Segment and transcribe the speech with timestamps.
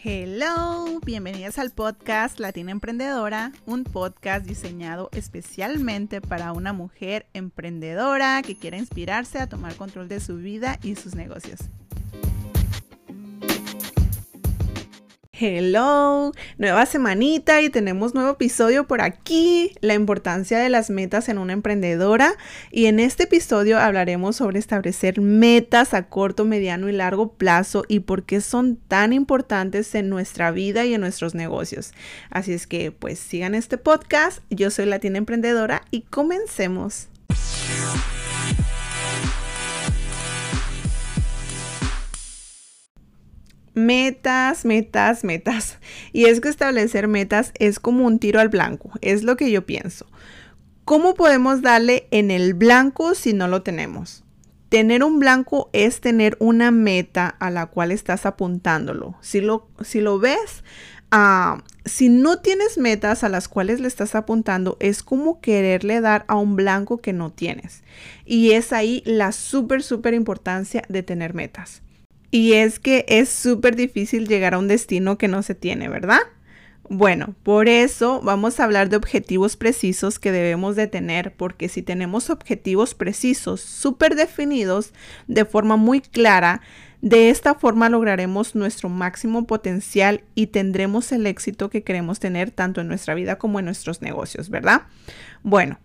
[0.00, 8.54] Hello, bienvenidas al podcast Latina Emprendedora, un podcast diseñado especialmente para una mujer emprendedora que
[8.54, 11.62] quiere inspirarse a tomar control de su vida y sus negocios.
[15.40, 21.38] Hello, nueva semanita y tenemos nuevo episodio por aquí, la importancia de las metas en
[21.38, 22.34] una emprendedora
[22.72, 28.00] y en este episodio hablaremos sobre establecer metas a corto, mediano y largo plazo y
[28.00, 31.92] por qué son tan importantes en nuestra vida y en nuestros negocios.
[32.30, 37.06] Así es que pues sigan este podcast, yo soy Latina Emprendedora y comencemos.
[43.78, 45.78] Metas, metas, metas.
[46.12, 49.64] Y es que establecer metas es como un tiro al blanco, es lo que yo
[49.64, 50.06] pienso.
[50.84, 54.24] ¿Cómo podemos darle en el blanco si no lo tenemos?
[54.68, 59.16] Tener un blanco es tener una meta a la cual estás apuntándolo.
[59.20, 60.64] Si lo, si lo ves,
[61.10, 66.24] ah, si no tienes metas a las cuales le estás apuntando, es como quererle dar
[66.26, 67.82] a un blanco que no tienes.
[68.24, 71.82] Y es ahí la súper, súper importancia de tener metas.
[72.30, 76.20] Y es que es súper difícil llegar a un destino que no se tiene, ¿verdad?
[76.90, 81.82] Bueno, por eso vamos a hablar de objetivos precisos que debemos de tener, porque si
[81.82, 84.94] tenemos objetivos precisos, súper definidos,
[85.26, 86.62] de forma muy clara,
[87.02, 92.80] de esta forma lograremos nuestro máximo potencial y tendremos el éxito que queremos tener tanto
[92.80, 94.82] en nuestra vida como en nuestros negocios, ¿verdad?
[95.42, 95.78] Bueno,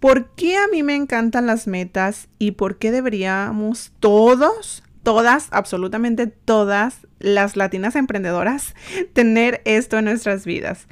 [0.00, 6.26] ¿por qué a mí me encantan las metas y por qué deberíamos todos todas, absolutamente
[6.26, 8.74] todas las latinas emprendedoras
[9.12, 10.88] tener esto en nuestras vidas.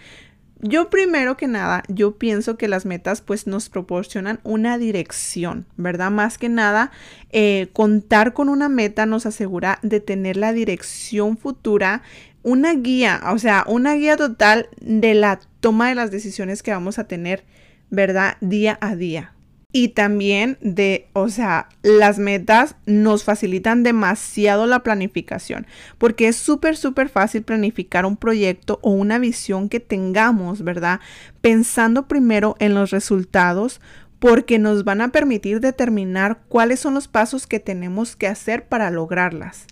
[0.65, 6.13] Yo primero que nada, yo pienso que las metas pues nos proporcionan una dirección, ¿verdad?
[6.13, 6.93] Más que nada,
[7.33, 12.03] eh, contar con una meta nos asegura de tener la dirección futura,
[12.45, 17.01] una guía, o sea, una guía total de la toma de las decisiones que vamos
[17.01, 17.45] a tener,
[17.91, 18.37] ¿verdad?
[18.41, 19.33] Día a día
[19.73, 25.67] y también de, o sea, las metas nos facilitan demasiado la planificación,
[25.99, 31.01] porque es súper, súper fácil planificar un proyecto o una visión que tengamos, ¿verdad?
[31.41, 33.81] Pensando primero en los resultados,
[34.19, 38.91] porque nos van a permitir determinar cuáles son los pasos que tenemos que hacer para
[38.91, 39.67] lograrlas.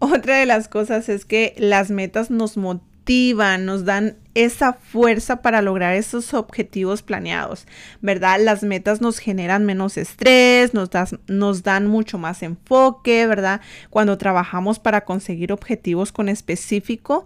[0.00, 2.87] Otra de las cosas es que las metas nos motivan
[3.60, 7.66] nos dan esa fuerza para lograr esos objetivos planeados,
[8.02, 8.38] ¿verdad?
[8.40, 10.90] Las metas nos generan menos estrés, nos,
[11.26, 13.62] nos dan mucho más enfoque, ¿verdad?
[13.88, 17.24] Cuando trabajamos para conseguir objetivos con específico,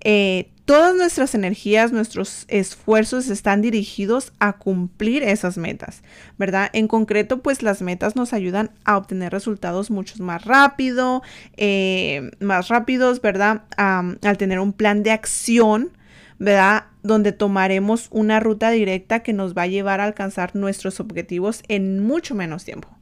[0.00, 6.04] eh, todas nuestras energías, nuestros esfuerzos están dirigidos a cumplir esas metas,
[6.38, 6.70] ¿verdad?
[6.72, 11.24] En concreto, pues las metas nos ayudan a obtener resultados mucho más rápido,
[11.56, 13.62] eh, más rápidos, ¿verdad?
[13.76, 15.90] al tener un plan de acción,
[16.38, 16.84] ¿verdad?
[17.02, 21.98] Donde tomaremos una ruta directa que nos va a llevar a alcanzar nuestros objetivos en
[21.98, 22.99] mucho menos tiempo.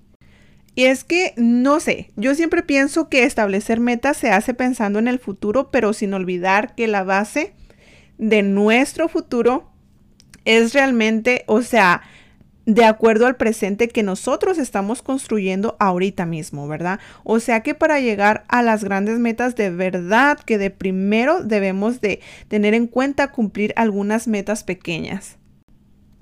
[0.78, 5.08] Y es que, no sé, yo siempre pienso que establecer metas se hace pensando en
[5.08, 7.52] el futuro, pero sin olvidar que la base
[8.16, 9.72] de nuestro futuro
[10.44, 12.02] es realmente, o sea,
[12.64, 17.00] de acuerdo al presente que nosotros estamos construyendo ahorita mismo, ¿verdad?
[17.24, 22.00] O sea que para llegar a las grandes metas de verdad que de primero debemos
[22.00, 25.38] de tener en cuenta cumplir algunas metas pequeñas.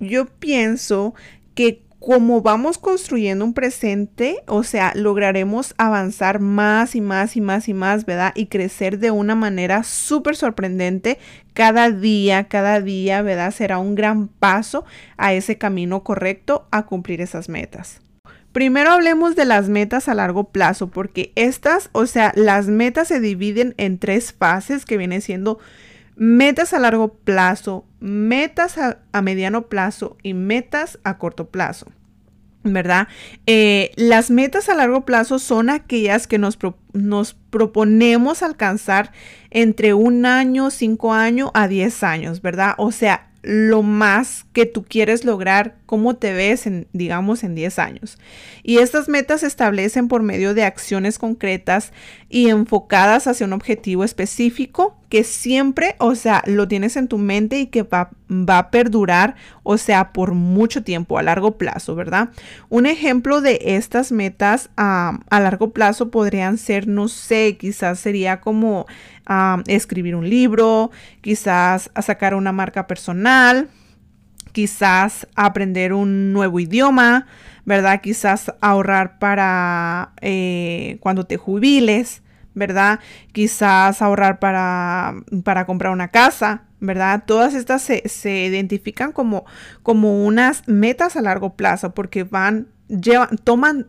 [0.01, 1.15] Yo pienso
[1.55, 7.69] que como vamos construyendo un presente, o sea, lograremos avanzar más y más y más
[7.69, 8.33] y más, ¿verdad?
[8.37, 11.19] Y crecer de una manera súper sorprendente
[11.53, 13.51] cada día, cada día, ¿verdad?
[13.51, 14.85] Será un gran paso
[15.17, 18.01] a ese camino correcto a cumplir esas metas.
[18.53, 23.19] Primero hablemos de las metas a largo plazo, porque estas, o sea, las metas se
[23.19, 25.59] dividen en tres fases que viene siendo
[26.17, 31.87] metas a largo plazo, metas a, mediano plazo y metas a corto plazo.
[32.73, 33.09] ¿Verdad?
[33.47, 36.59] Eh, las metas a largo plazo son aquellas que nos,
[36.93, 39.13] nos proponemos alcanzar
[39.51, 42.75] entre un año, cinco años a diez años, ¿verdad?
[42.79, 47.79] O sea, lo más que tú quieres lograr, cómo te ves en, digamos, en 10
[47.79, 48.19] años.
[48.63, 51.93] Y estas metas se establecen por medio de acciones concretas
[52.29, 57.61] y enfocadas hacia un objetivo específico que siempre, o sea, lo tienes en tu mente
[57.61, 62.31] y que va, va a perdurar, o sea, por mucho tiempo, a largo plazo, ¿verdad?
[62.69, 68.87] Un ejemplo de estas metas a largo plazo podrían ser, no sé, quizás sería como
[69.69, 70.91] escribir un libro,
[71.21, 73.69] quizás sacar una marca personal,
[74.57, 77.27] quizás aprender un nuevo idioma,
[77.67, 78.01] ¿verdad?
[78.01, 82.23] Quizás ahorrar para eh, cuando te jubiles,
[82.55, 83.01] ¿verdad?
[83.33, 85.15] Quizás ahorrar para,
[85.45, 87.25] para comprar una casa, ¿verdad?
[87.27, 89.45] Todas estas se, se, identifican como,
[89.83, 93.89] como unas metas a largo plazo porque van, llevan, toman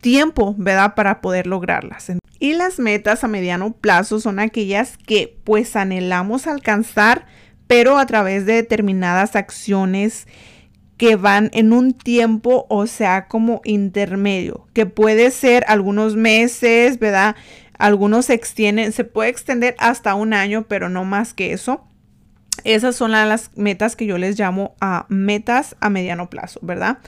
[0.00, 0.94] tiempo, ¿verdad?
[0.94, 2.10] Para poder lograrlas.
[2.38, 7.26] Y las metas a mediano plazo son aquellas que pues anhelamos alcanzar,
[7.66, 10.26] pero a través de determinadas acciones
[10.96, 17.36] que van en un tiempo, o sea, como intermedio, que puede ser algunos meses, ¿verdad?
[17.78, 21.84] Algunos se extienden, se puede extender hasta un año, pero no más que eso.
[22.62, 26.98] Esas son las metas que yo les llamo a metas a mediano plazo, ¿verdad?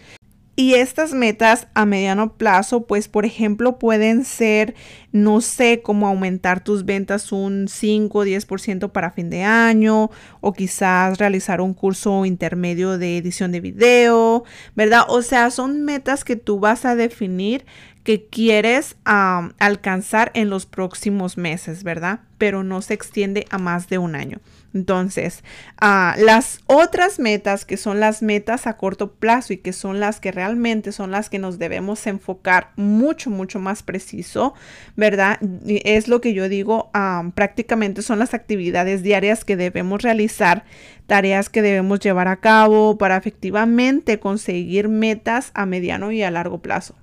[0.59, 4.75] Y estas metas a mediano plazo, pues por ejemplo, pueden ser,
[5.13, 10.11] no sé, cómo aumentar tus ventas un 5 o 10% para fin de año,
[10.41, 14.45] o quizás realizar un curso intermedio de edición de video,
[14.75, 15.03] ¿verdad?
[15.09, 17.67] O sea, son metas que tú vas a definir
[18.03, 22.21] que quieres alcanzar en los próximos meses, ¿verdad?
[22.39, 24.39] Pero no se extiende a más de un año.
[24.77, 25.43] Entonces,
[25.81, 30.21] ah, las otras metas que son las metas a corto plazo y que son las
[30.21, 34.53] que realmente son las que nos debemos enfocar mucho, mucho más preciso,
[34.95, 35.39] ¿verdad?
[35.67, 36.91] Es lo que yo digo,
[37.35, 40.65] prácticamente son las actividades diarias que debemos realizar,
[41.07, 46.61] tareas que debemos llevar a cabo para efectivamente conseguir metas a mediano y a largo
[46.61, 46.95] plazo.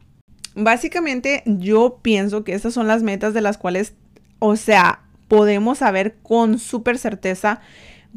[0.53, 3.93] Básicamente yo pienso que estas son las metas de las cuales,
[4.37, 4.99] o sea,
[5.33, 7.59] podemos saber con súper certeza,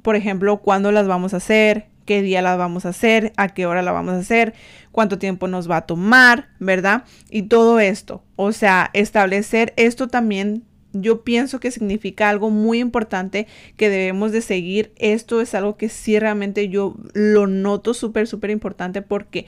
[0.02, 3.64] por ejemplo, cuándo las vamos a hacer, qué día las vamos a hacer, a qué
[3.64, 4.52] hora la vamos a hacer,
[4.92, 7.04] cuánto tiempo nos va a tomar, ¿verdad?
[7.30, 8.22] Y todo esto.
[8.36, 13.46] O sea, establecer esto también yo pienso que significa algo muy importante
[13.78, 14.92] que debemos de seguir.
[14.96, 19.46] Esto es algo que sí realmente yo lo noto súper, súper importante porque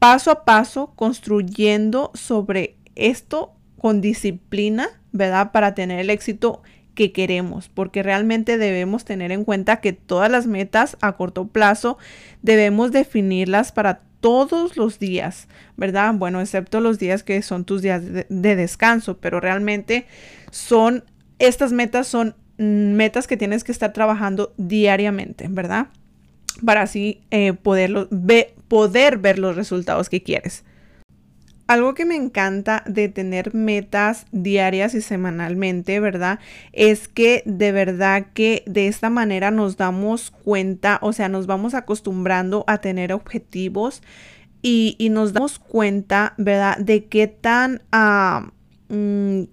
[0.00, 5.52] paso a paso construyendo sobre esto con disciplina, ¿verdad?
[5.52, 6.62] Para tener el éxito
[6.94, 11.98] que queremos, porque realmente debemos tener en cuenta que todas las metas a corto plazo
[12.42, 16.14] debemos definirlas para todos los días, ¿verdad?
[16.14, 20.06] Bueno, excepto los días que son tus días de, descanso, pero realmente
[20.50, 21.04] son,
[21.38, 25.88] estas metas son metas que tienes que estar trabajando diariamente, ¿verdad?
[26.64, 30.64] Para así eh, poder ver los resultados que quieres.
[31.66, 36.38] Algo que me encanta de tener metas diarias y semanalmente, ¿verdad?
[36.72, 41.72] Es que de verdad que de esta manera nos damos cuenta, o sea, nos vamos
[41.72, 44.02] acostumbrando a tener objetivos
[44.60, 46.76] y, nos damos cuenta, ¿verdad?
[46.78, 47.82] De qué tan...
[48.88, 49.44] Mm,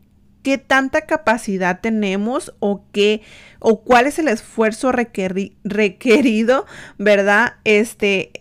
[0.43, 3.21] qué tanta capacidad tenemos o qué
[3.59, 6.65] o cuál es el esfuerzo requerido,
[6.97, 7.53] ¿verdad?
[7.63, 8.40] Este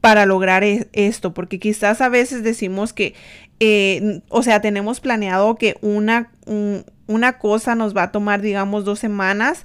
[0.00, 3.14] para lograr e-, esto, porque quizás a veces decimos que,
[3.60, 6.30] eh, o sea, tenemos planeado que una,
[7.06, 9.64] una cosa nos va a tomar, digamos, dos semanas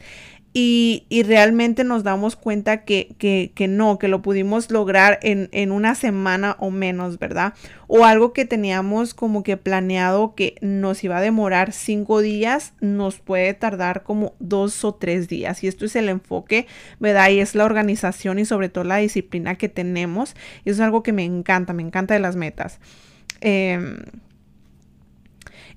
[0.59, 5.94] y, realmente nos damos cuenta que, que, no, que lo pudimos lograr en, en, una
[5.94, 7.54] semana o menos, ¿verdad?
[7.86, 13.19] O algo que teníamos como que planeado que nos iba a demorar cinco días, nos
[13.19, 15.63] puede tardar como dos o tres días.
[15.63, 16.65] Y esto es el enfoque,
[17.00, 17.30] ¿verdad?
[17.30, 20.36] Y es la organización y sobre todo la disciplina que tenemos.
[20.65, 22.80] Y eso es algo que me encanta, me encanta de las metas.
[23.42, 23.98] Em,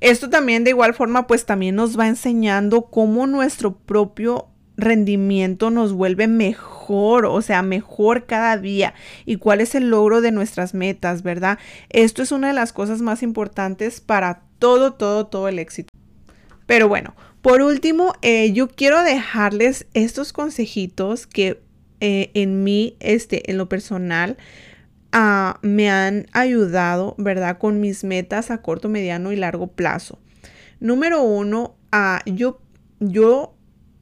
[0.01, 4.50] esto también de igual forma pues también nos va enseñando cómo nuestro propio
[4.81, 8.95] rendimiento nos vuelve mejor, o sea, mejor cada día
[9.25, 11.59] y cuál es el logro de nuestras metas, ¿verdad?
[11.89, 15.89] Esto es una de las cosas más importantes para todo, todo, todo el éxito.
[16.67, 21.63] Pero bueno, por último, eh, yo quiero dejarles estos consejitos que
[22.01, 24.37] eh, en mí, este, en lo personal,
[25.13, 27.59] ah, me han ayudado, ¿verdad?
[27.59, 30.19] Con mis metas a corto, mediano y largo plazo.
[30.81, 32.61] Número uno, uh, yo,
[33.01, 33.55] yo,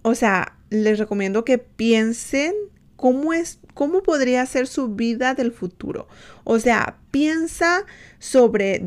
[0.03, 2.55] o sea, les recomiendo que piensen
[2.97, 6.09] cómo es, cómo podría ser su vida del futuro.
[6.45, 7.85] O sea, piensa
[8.19, 8.85] sobre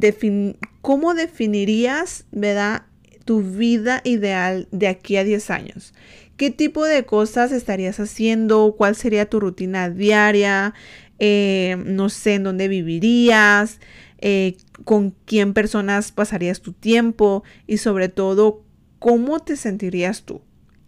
[0.82, 2.84] cómo definirías, ¿verdad?
[3.26, 5.94] Tu vida ideal de aquí a 10 años.
[6.36, 8.76] ¿Qué tipo de cosas estarías haciendo?
[8.78, 10.74] ¿Cuál sería tu rutina diaria?
[11.20, 13.80] Eh, no sé, en dónde vivirías,
[14.18, 18.64] eh, con quién personas pasarías tu tiempo y sobre todo,
[19.00, 20.42] ¿cómo te sentirías tú?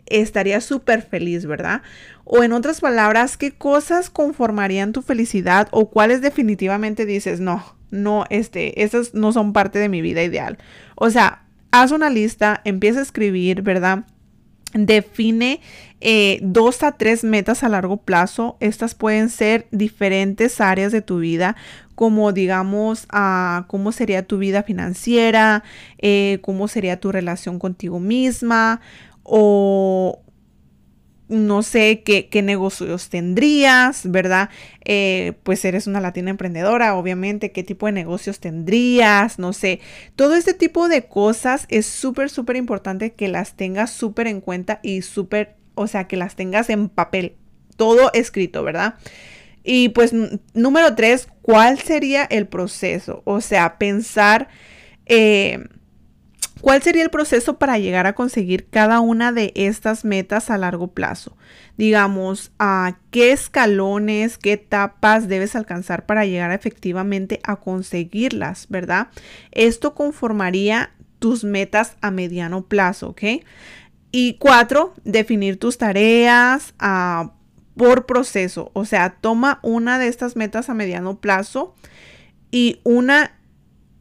[0.07, 1.81] Estaría súper feliz, ¿verdad?
[2.25, 8.25] O en otras palabras, ¿qué cosas conformarían tu felicidad o cuáles definitivamente dices, no, no,
[8.29, 10.57] este, esas no son parte de mi vida ideal?
[10.95, 14.05] O sea, haz una lista, empieza a escribir, ¿verdad?
[14.73, 15.61] Define
[16.01, 18.57] eh, dos a tres metas a largo plazo.
[18.59, 21.55] Estas pueden ser diferentes áreas de tu vida,
[21.95, 25.63] como digamos, a cómo sería tu vida financiera,
[25.99, 28.81] eh, cómo sería tu relación contigo misma
[29.23, 30.23] o
[31.29, 34.49] no sé qué, negocios tendrías, ¿verdad?
[34.85, 39.79] Eh, pues eres una latina emprendedora, obviamente, qué tipo de negocios tendrías, no sé.
[40.15, 44.79] Todo este tipo de cosas es súper, súper importante que las tengas súper en cuenta
[44.83, 47.37] y súper, o sea, que las tengas en papel,
[47.77, 48.95] todo escrito, ¿verdad?
[49.63, 50.13] Y pues
[50.53, 53.21] número tres, ¿cuál sería el proceso?
[53.25, 54.49] O sea, pensar...
[55.05, 55.59] Eh,
[56.63, 60.87] ¿Cuál sería el proceso para llegar a conseguir cada una de estas metas a largo
[60.87, 61.35] plazo?
[61.75, 69.09] Digamos, ¿a qué escalones, qué etapas debes alcanzar para llegar efectivamente a conseguirlas, verdad?
[69.51, 73.23] Esto conformaría tus metas a mediano plazo, ¿ok?
[74.13, 77.33] Y cuatro, definir tus tareas ah,
[77.75, 78.71] por proceso.
[78.71, 81.75] O sea, toma una de estas metas a mediano plazo
[82.51, 83.33] y una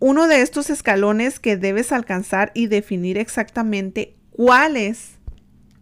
[0.02, 5.20] uno de estos escalones que debes alcanzar y definir exactamente cuáles,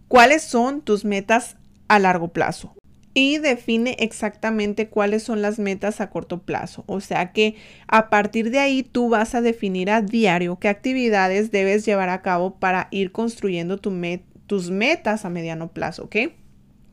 [0.09, 1.57] cuáles son tus metas
[1.89, 2.75] a largo plazo.
[3.15, 6.85] Y define exactamente cuáles son las metas a corto plazo.
[6.87, 7.57] O sea que
[7.89, 12.21] a partir de ahí tú vas a definir a diario qué actividades debes llevar a
[12.21, 16.17] cabo para ir construyendo tus metas a mediano plazo, ¿ok?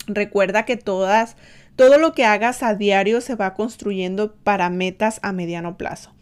[0.08, 1.36] Recuerda que todas,
[1.76, 6.14] todo lo que hagas a diario se va construyendo para metas a mediano plazo.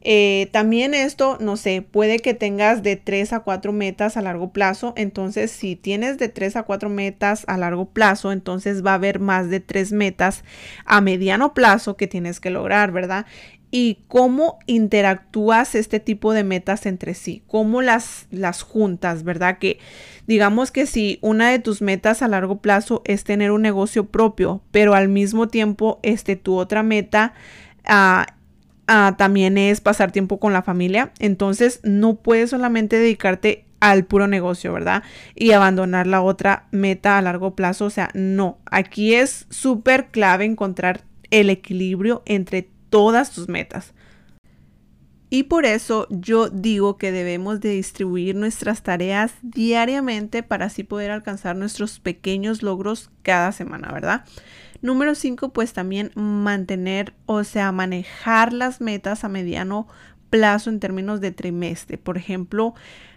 [0.00, 4.52] Eh, también esto, no sé, puede que tengas de 3 a 4 metas a largo
[4.52, 4.92] plazo.
[4.96, 9.18] Entonces, si tienes de 3 a 4 metas a largo plazo, entonces va a haber
[9.18, 10.44] más de 3 metas
[10.84, 13.26] a mediano plazo que tienes que lograr, ¿verdad?
[13.70, 19.58] Y cómo interactúas este tipo de metas entre sí, cómo las, las juntas, ¿verdad?
[19.58, 19.78] Que
[20.26, 24.62] digamos que si una de tus metas a largo plazo es tener un negocio propio,
[24.70, 27.34] pero al mismo tiempo, este, tu otra meta
[27.86, 28.37] uh,
[28.90, 31.12] Ah, también es pasar tiempo con la familia.
[31.18, 35.02] Entonces no puedes solamente dedicarte al puro negocio, ¿verdad?
[35.34, 37.84] Y abandonar la otra meta a largo plazo.
[37.84, 38.58] O sea, no.
[38.64, 43.92] Aquí es súper clave encontrar el equilibrio entre todas tus metas.
[45.30, 51.10] Y por eso yo digo que debemos de distribuir nuestras tareas diariamente para así poder
[51.10, 54.24] alcanzar nuestros pequeños logros cada semana, ¿verdad?
[54.80, 59.88] Número 5, pues también mantener, o sea, manejar las metas a mediano
[60.30, 61.98] plazo en términos de trimestre.
[61.98, 62.74] Por ejemplo,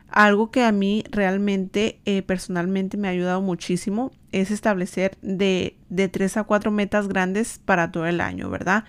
[0.10, 6.08] algo que a mí realmente eh, personalmente me ha ayudado muchísimo es establecer de, de
[6.08, 8.86] 3 a 4 metas grandes para todo el año, ¿verdad?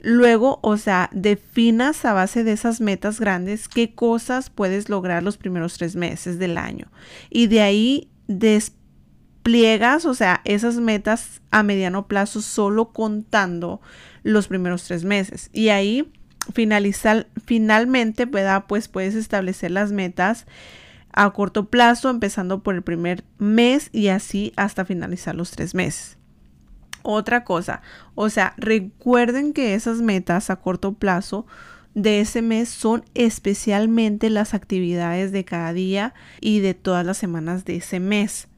[0.00, 5.36] Luego, o sea, definas a base de esas metas grandes qué cosas puedes lograr los
[5.36, 6.88] primeros tres meses del año.
[7.30, 8.83] Y de ahí después
[9.44, 13.80] pliegas, o sea, esas metas a mediano plazo solo contando
[14.22, 15.50] los primeros tres meses.
[15.52, 16.10] Y ahí
[16.52, 20.46] finalizar, finalmente, pues puedes establecer las metas
[21.12, 26.16] a corto plazo, empezando por el primer mes y así hasta finalizar los tres meses.
[27.02, 27.82] Otra cosa,
[28.14, 31.46] o sea, recuerden que esas metas a corto plazo
[31.92, 37.66] de ese mes son especialmente las actividades de cada día y de todas las semanas
[37.66, 38.48] de ese mes.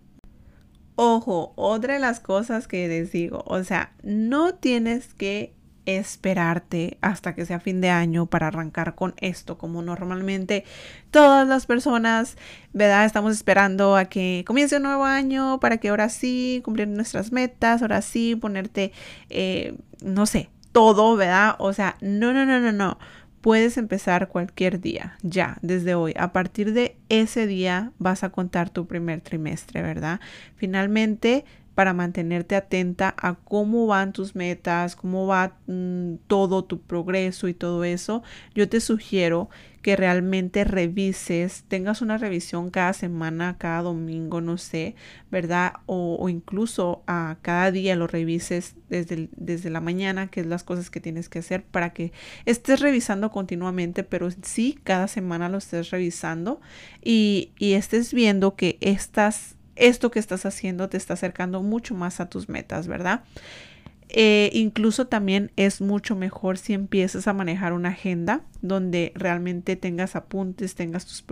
[0.97, 5.53] Ojo, otra de las cosas que les digo, o sea, no tienes que
[5.85, 10.65] esperarte hasta que sea fin de año para arrancar con esto, como normalmente
[11.11, 12.37] todas las personas,
[12.73, 13.05] ¿verdad?
[13.05, 17.83] Estamos esperando a que comience un nuevo año para que ahora sí cumplir nuestras metas,
[17.83, 18.93] ahora sí ponerte,
[19.31, 21.57] eh, no sé, todo, ¿verdad?
[21.59, 22.99] O sea, no, no, no, no, no.
[23.41, 26.15] Puedes empezar cualquier día, ya, desde hoy.
[26.19, 30.21] A partir de ese día vas a contar tu primer trimestre, ¿verdad?
[30.57, 31.45] Finalmente,
[31.77, 37.55] para mantenerte atenta a cómo van tus metas, cómo va mm, todo tu progreso y
[37.55, 38.23] todo eso,
[38.55, 39.51] yo te sugiero
[39.83, 44.95] que realmente revises, tengas una revisión cada semana, cada domingo, no sé,
[45.31, 45.75] ¿verdad?
[45.85, 50.89] O, incluso a cada día lo revises desde, desde la mañana, que es las cosas
[50.89, 52.11] que tienes que hacer para que
[52.47, 56.59] estés revisando continuamente, pero sí cada semana lo estés revisando
[57.05, 62.21] y, y estés viendo que estas esto que estás haciendo te está acercando mucho más
[62.21, 63.23] a tus metas, ¿verdad?
[64.09, 70.15] Eh, incluso también es mucho mejor si empiezas a manejar una agenda donde realmente tengas
[70.17, 71.25] apuntes, tengas tus,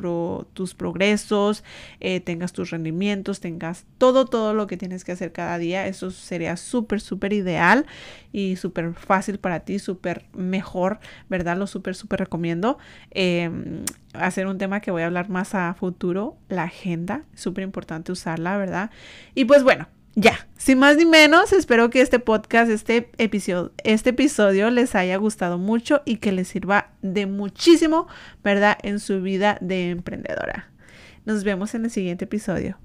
[0.53, 1.63] tus progresos,
[2.01, 5.87] eh, tengas tus rendimientos, tengas todo, todo lo que tienes que hacer cada día.
[5.87, 7.87] Eso sería súper, súper ideal
[8.33, 11.57] y súper fácil para ti, súper mejor, ¿verdad?
[11.57, 12.79] Lo súper, súper recomiendo.
[13.11, 18.13] Em, hacer un tema que voy a hablar más a futuro, la agenda, súper importante
[18.13, 18.91] usarla, ¿verdad?
[19.35, 24.11] Y pues bueno, ya, sin más ni menos, espero que este podcast, este episodio, este
[24.11, 28.07] episodio les haya gustado mucho y que les sirva de muchísimo,
[28.43, 28.79] ¿verdad?
[28.83, 30.71] En su vida de emprendedora.
[31.25, 32.79] Nos vemos en el siguiente episodio.